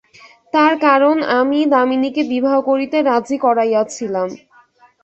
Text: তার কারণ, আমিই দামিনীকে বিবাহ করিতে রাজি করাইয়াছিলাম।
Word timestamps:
তার 0.53 0.73
কারণ, 0.85 1.15
আমিই 1.39 1.65
দামিনীকে 1.73 2.21
বিবাহ 2.33 2.55
করিতে 2.69 2.97
রাজি 3.01 3.37
করাইয়াছিলাম। 3.37 4.29